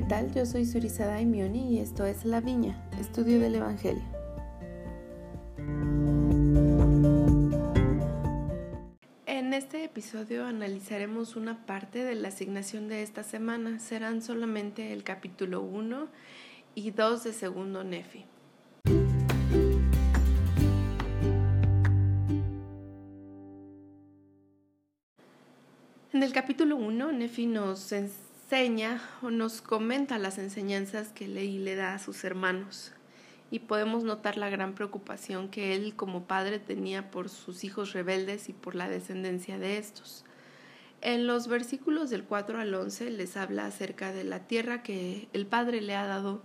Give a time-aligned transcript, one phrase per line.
[0.00, 0.32] ¿qué tal?
[0.32, 4.02] Yo soy Surizada Daimioni y esto es La Viña, estudio del Evangelio.
[9.26, 13.78] En este episodio analizaremos una parte de la asignación de esta semana.
[13.78, 16.08] Serán solamente el capítulo 1
[16.74, 18.24] y 2 de segundo Nefi.
[26.14, 28.29] En el capítulo 1, Nefi nos enseña
[29.22, 32.90] o nos comenta las enseñanzas que Leí le da a sus hermanos
[33.48, 38.48] y podemos notar la gran preocupación que él como padre tenía por sus hijos rebeldes
[38.48, 40.24] y por la descendencia de estos.
[41.00, 45.46] En los versículos del 4 al 11 les habla acerca de la tierra que el
[45.46, 46.42] Padre le ha dado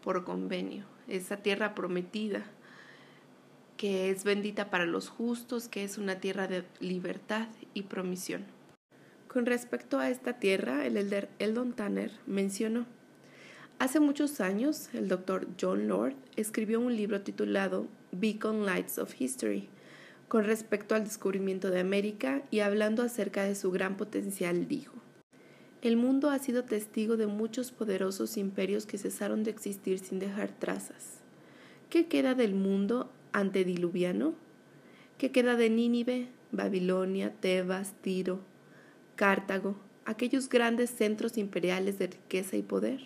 [0.00, 2.44] por convenio, esa tierra prometida,
[3.76, 8.57] que es bendita para los justos, que es una tierra de libertad y promisión.
[9.28, 12.86] Con respecto a esta tierra, el elder Eldon Tanner mencionó,
[13.78, 19.68] Hace muchos años, el doctor John Lord escribió un libro titulado Beacon Lights of History
[20.28, 24.94] con respecto al descubrimiento de América y hablando acerca de su gran potencial dijo,
[25.82, 30.50] El mundo ha sido testigo de muchos poderosos imperios que cesaron de existir sin dejar
[30.50, 31.20] trazas.
[31.90, 34.34] ¿Qué queda del mundo antediluviano?
[35.18, 38.40] ¿Qué queda de Nínive, Babilonia, Tebas, Tiro,
[39.18, 39.74] Cartago,
[40.04, 43.00] aquellos grandes centros imperiales de riqueza y poder?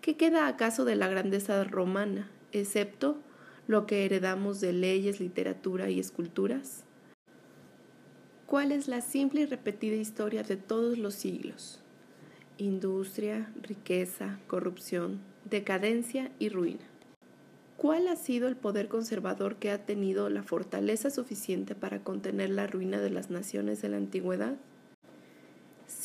[0.00, 3.18] ¿Qué queda acaso de la grandeza romana, excepto
[3.66, 6.84] lo que heredamos de leyes, literatura y esculturas?
[8.46, 11.80] ¿Cuál es la simple y repetida historia de todos los siglos?
[12.56, 16.84] Industria, riqueza, corrupción, decadencia y ruina.
[17.76, 22.68] ¿Cuál ha sido el poder conservador que ha tenido la fortaleza suficiente para contener la
[22.68, 24.54] ruina de las naciones de la antigüedad?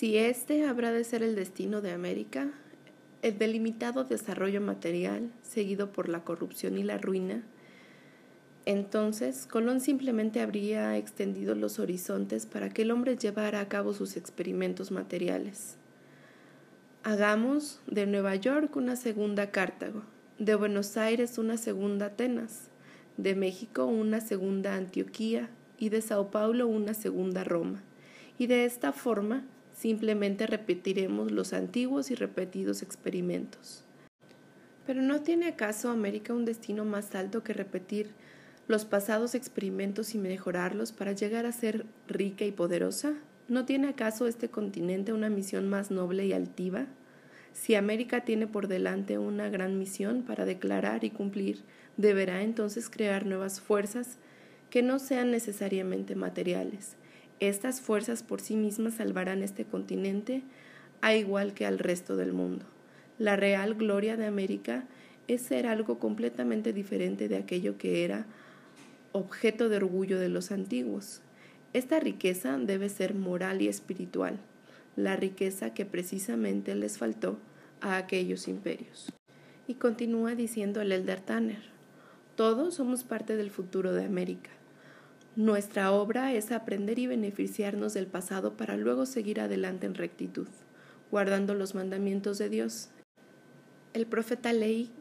[0.02, 2.49] Si este habrá de ser el destino de América,
[3.21, 7.43] el delimitado desarrollo material, seguido por la corrupción y la ruina,
[8.65, 14.17] entonces Colón simplemente habría extendido los horizontes para que el hombre llevara a cabo sus
[14.17, 15.77] experimentos materiales.
[17.03, 20.02] Hagamos de Nueva York una segunda Cartago,
[20.39, 22.71] de Buenos Aires una segunda Atenas,
[23.17, 27.83] de México una segunda Antioquía y de Sao Paulo una segunda Roma.
[28.39, 29.45] Y de esta forma
[29.81, 33.83] Simplemente repetiremos los antiguos y repetidos experimentos.
[34.86, 38.11] Pero ¿no tiene acaso América un destino más alto que repetir
[38.67, 43.15] los pasados experimentos y mejorarlos para llegar a ser rica y poderosa?
[43.47, 46.86] ¿No tiene acaso este continente una misión más noble y altiva?
[47.52, 51.64] Si América tiene por delante una gran misión para declarar y cumplir,
[51.97, 54.20] deberá entonces crear nuevas fuerzas
[54.70, 56.97] que no sean necesariamente materiales,
[57.41, 60.43] estas fuerzas por sí mismas salvarán este continente
[61.02, 62.65] a igual que al resto del mundo.
[63.17, 64.85] La real gloria de América
[65.27, 68.27] es ser algo completamente diferente de aquello que era
[69.11, 71.21] objeto de orgullo de los antiguos.
[71.73, 74.37] Esta riqueza debe ser moral y espiritual,
[74.95, 77.39] la riqueza que precisamente les faltó
[77.81, 79.11] a aquellos imperios.
[79.67, 81.63] Y continúa diciendo el Elder Tanner,
[82.35, 84.52] todos somos parte del futuro de América.
[85.37, 90.49] Nuestra obra es aprender y beneficiarnos del pasado para luego seguir adelante en rectitud,
[91.09, 92.89] guardando los mandamientos de Dios.
[93.93, 94.91] El profeta Ley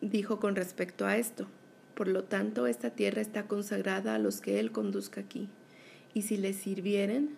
[0.00, 1.48] dijo con respecto a esto,
[1.94, 5.48] por lo tanto esta tierra está consagrada a los que Él conduzca aquí,
[6.14, 7.36] y si les sirvieren,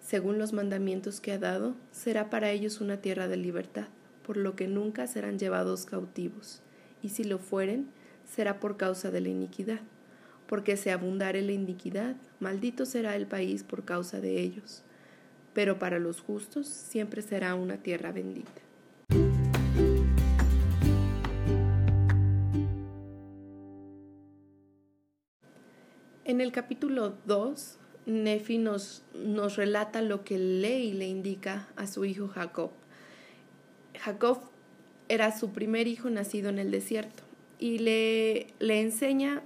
[0.00, 3.86] según los mandamientos que ha dado, será para ellos una tierra de libertad,
[4.26, 6.62] por lo que nunca serán llevados cautivos,
[7.00, 7.86] y si lo fueren,
[8.28, 9.82] será por causa de la iniquidad
[10.52, 14.82] porque se abundare la iniquidad, maldito será el país por causa de ellos.
[15.54, 18.60] Pero para los justos siempre será una tierra bendita.
[26.26, 32.04] En el capítulo 2, Nefi nos, nos relata lo que Ley le indica a su
[32.04, 32.72] hijo Jacob.
[33.98, 34.50] Jacob
[35.08, 37.22] era su primer hijo nacido en el desierto
[37.58, 39.42] y le, le enseña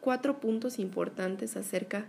[0.00, 2.06] cuatro puntos importantes acerca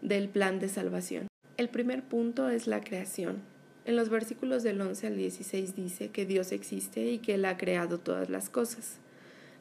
[0.00, 1.28] del plan de salvación.
[1.56, 3.42] El primer punto es la creación.
[3.84, 7.56] En los versículos del 11 al 16 dice que Dios existe y que Él ha
[7.56, 8.98] creado todas las cosas.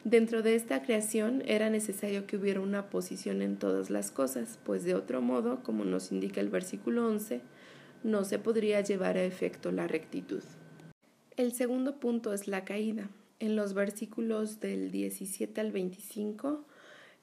[0.03, 4.83] Dentro de esta creación era necesario que hubiera una posición en todas las cosas, pues
[4.83, 7.41] de otro modo, como nos indica el versículo 11,
[8.03, 10.43] no se podría llevar a efecto la rectitud.
[11.37, 13.09] El segundo punto es la caída.
[13.39, 16.65] En los versículos del 17 al 25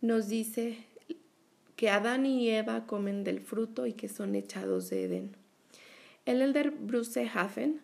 [0.01, 0.79] nos dice
[1.77, 5.37] que Adán y Eva comen del fruto y que son echados de Edén.
[6.27, 7.81] El elder Bruce Hafen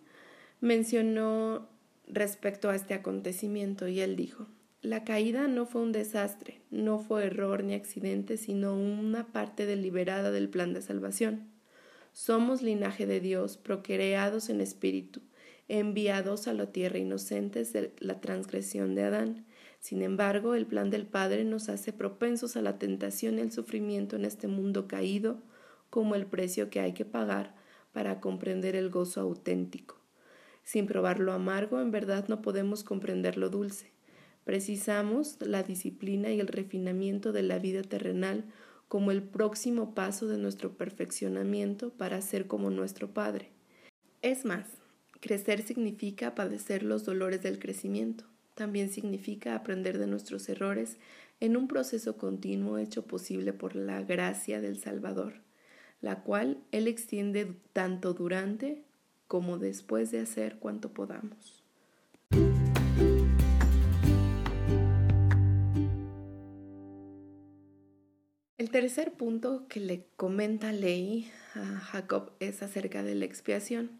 [0.61, 1.69] mencionó
[2.07, 4.47] respecto a este acontecimiento y él dijo,
[4.83, 10.31] la caída no fue un desastre, no fue error ni accidente, sino una parte deliberada
[10.31, 11.49] del plan de salvación.
[12.13, 15.21] Somos linaje de Dios, procreados en espíritu,
[15.69, 19.47] enviados a la tierra inocentes de la transgresión de Adán.
[19.85, 24.17] Sin embargo, el plan del Padre nos hace propensos a la tentación y el sufrimiento
[24.17, 25.43] en este mundo caído,
[25.91, 27.55] como el precio que hay que pagar
[27.93, 30.01] para comprender el gozo auténtico.
[30.63, 33.91] Sin probar lo amargo, en verdad no podemos comprender lo dulce.
[34.45, 38.47] Precisamos la disciplina y el refinamiento de la vida terrenal
[38.89, 43.51] como el próximo paso de nuestro perfeccionamiento para ser como nuestro Padre.
[44.23, 44.65] Es más,
[45.21, 48.25] crecer significa padecer los dolores del crecimiento.
[48.55, 50.99] También significa aprender de nuestros errores
[51.41, 55.35] en un proceso continuo hecho posible por la gracia del Salvador,
[56.01, 58.85] la cual Él extiende tanto durante
[59.27, 61.65] como después de hacer cuanto podamos.
[68.57, 73.91] El tercer punto que le comenta Ley a Jacob es acerca de la expiación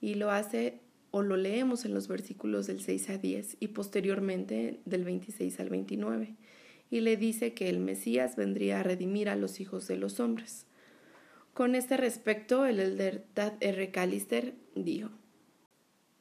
[0.00, 0.80] y lo hace
[1.12, 5.68] o lo leemos en los versículos del 6 a 10 y posteriormente del 26 al
[5.68, 6.34] 29
[6.92, 10.66] y le dice que el Mesías vendría a redimir a los hijos de los hombres.
[11.54, 13.90] Con este respecto, el elder Tad R.
[13.90, 15.08] Callister dijo,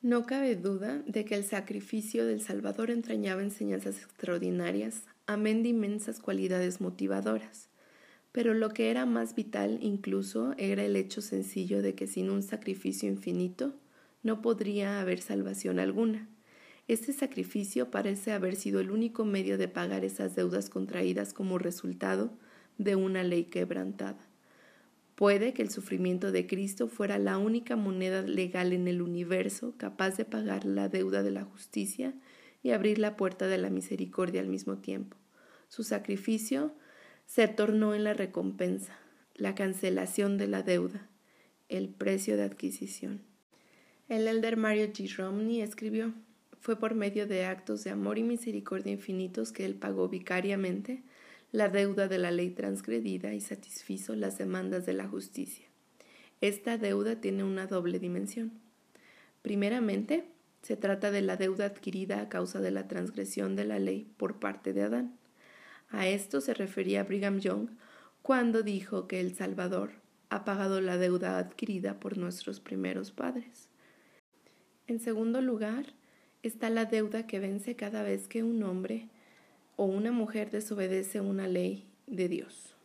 [0.02, 6.20] no cabe duda de que el sacrificio del Salvador entrañaba enseñanzas extraordinarias, amén de inmensas
[6.22, 7.68] cualidades motivadoras.
[8.32, 12.44] Pero lo que era más vital incluso era el hecho sencillo de que sin un
[12.44, 13.76] sacrificio infinito
[14.24, 16.30] no podría haber salvación alguna.
[16.88, 22.32] Este sacrificio parece haber sido el único medio de pagar esas deudas contraídas como resultado
[22.78, 24.28] de una ley quebrantada.
[25.16, 30.18] Puede que el sufrimiento de Cristo fuera la única moneda legal en el universo capaz
[30.18, 32.14] de pagar la deuda de la justicia
[32.64, 35.18] y abrir la puerta de la misericordia al mismo tiempo.
[35.68, 36.74] Su sacrificio
[37.26, 38.98] se tornó en la recompensa,
[39.36, 41.08] la cancelación de la deuda,
[41.70, 43.31] el precio de adquisición.
[44.12, 45.16] El elder Mario G.
[45.16, 46.14] Romney escribió,
[46.60, 51.02] fue por medio de actos de amor y misericordia infinitos que él pagó vicariamente
[51.54, 55.66] la deuda de la ley transgredida y satisfizo las demandas de la justicia.
[56.42, 58.52] Esta deuda tiene una doble dimensión.
[59.44, 60.26] Primeramente,
[60.62, 64.42] se trata de la deuda adquirida a causa de la transgresión de la ley por
[64.42, 65.18] parte de Adán.
[65.88, 67.70] A esto se refería Brigham Young
[68.24, 69.92] cuando dijo que el Salvador
[70.28, 73.71] ha pagado la deuda adquirida por nuestros primeros padres.
[74.88, 75.86] En segundo lugar,
[76.44, 79.10] está la deuda que vence cada vez que un hombre
[79.76, 82.76] o una mujer desobedece una ley de Dios.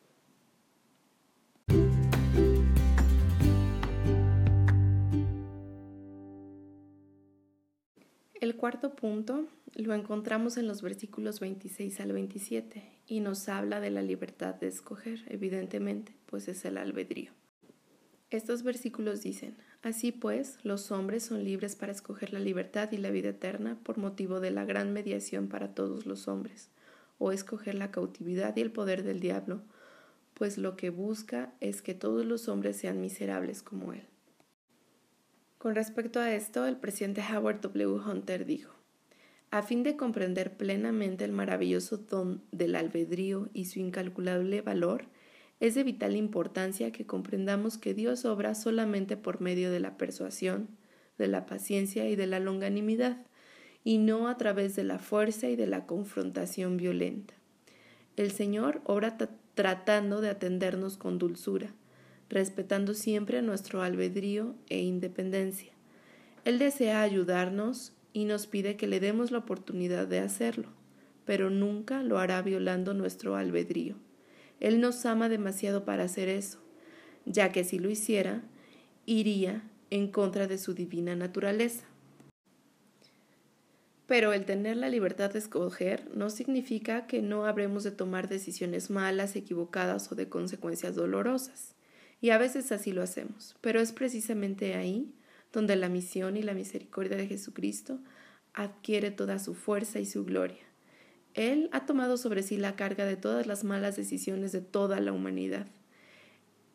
[8.40, 13.90] El cuarto punto lo encontramos en los versículos 26 al 27 y nos habla de
[13.90, 17.32] la libertad de escoger, evidentemente, pues es el albedrío.
[18.31, 23.12] Estos versículos dicen, Así pues, los hombres son libres para escoger la libertad y la
[23.12, 26.70] vida eterna por motivo de la gran mediación para todos los hombres
[27.18, 29.62] o escoger la cautividad y el poder del diablo,
[30.34, 34.02] pues lo que busca es que todos los hombres sean miserables como él.
[35.58, 38.00] Con respecto a esto, el presidente Howard W.
[38.05, 38.74] Hunter dijo,
[39.52, 45.05] a fin de comprender plenamente el maravilloso don del albedrío y su incalculable valor,
[45.60, 50.69] es de vital importancia que comprendamos que Dios obra solamente por medio de la persuasión,
[51.19, 53.25] de la paciencia y de la longanimidad,
[53.82, 57.34] y no a través de la fuerza y de la confrontación violenta.
[58.17, 59.17] El Señor obra
[59.55, 61.75] tratando de atendernos con dulzura,
[62.29, 65.72] respetando siempre nuestro albedrío e independencia.
[66.44, 70.69] Él desea ayudarnos y nos pide que le demos la oportunidad de hacerlo,
[71.25, 73.96] pero nunca lo hará violando nuestro albedrío.
[74.60, 76.58] Él nos ama demasiado para hacer eso,
[77.25, 78.43] ya que si lo hiciera,
[79.05, 81.84] iría en contra de su divina naturaleza.
[84.06, 88.89] Pero el tener la libertad de escoger no significa que no habremos de tomar decisiones
[88.89, 91.75] malas, equivocadas o de consecuencias dolorosas.
[92.20, 95.13] Y a veces así lo hacemos, pero es precisamente ahí
[95.53, 97.98] donde la misión y la misericordia de Jesucristo
[98.55, 100.66] adquiere toda su fuerza y su gloria.
[101.36, 105.12] Él ha tomado sobre sí la carga de todas las malas decisiones de toda la
[105.12, 105.66] humanidad.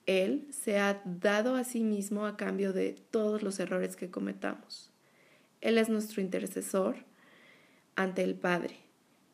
[0.05, 4.91] Él se ha dado a sí mismo a cambio de todos los errores que cometamos.
[5.61, 6.97] Él es nuestro intercesor,
[7.95, 8.77] ante el Padre.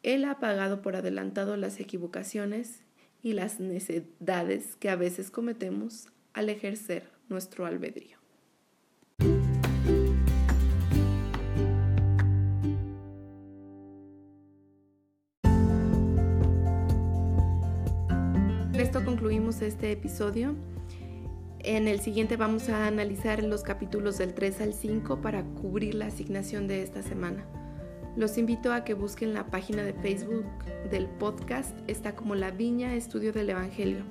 [0.01, 2.84] Él ha pagado por adelantado las equivocaciones
[3.22, 8.16] y las necedades que a veces cometemos al ejercer nuestro albedrío.
[19.17, 20.53] Concluimos este episodio.
[21.62, 26.05] En el siguiente vamos a analizar los capítulos del 3 al 5 para cubrir la
[26.05, 27.43] asignación de esta semana.
[28.15, 30.45] Los invito a que busquen la página de Facebook
[30.91, 34.03] del podcast, está como La Viña Estudio del Evangelio.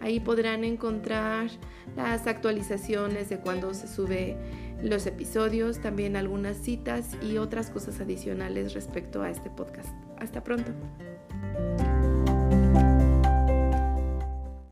[0.00, 1.50] Ahí podrán encontrar
[1.96, 4.36] las actualizaciones de cuando se sube
[4.84, 9.92] los episodios, también algunas citas y otras cosas adicionales respecto a este podcast.
[10.20, 10.70] Hasta pronto.